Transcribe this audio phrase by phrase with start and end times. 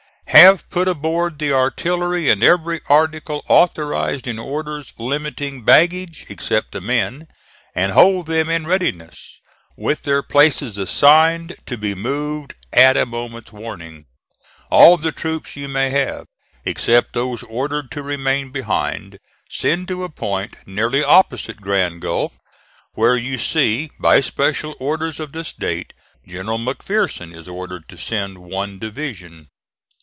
[0.27, 6.79] Have put aboard the artillery and every article authorized in orders limiting baggage, except the
[6.81, 7.27] men,
[7.75, 9.17] and hold them in readiness,
[9.75, 14.05] with their places assigned, to be moved at a moment's warning.
[14.71, 16.25] All the troops you may have,
[16.65, 22.39] except those ordered to remain behind, send to a point nearly opposite Grand Gulf,
[22.93, 25.91] where you see, by special orders of this date,
[26.25, 29.49] General McPherson is ordered to send one division.